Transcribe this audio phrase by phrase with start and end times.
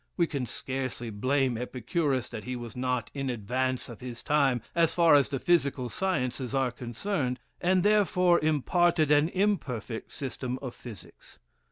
[0.17, 4.95] (We can scarcely blame Epicurus that he was not in advance of his time, as
[4.95, 11.37] far as the physical sciences are concerned, and therefore imparted an imperfect system of physics.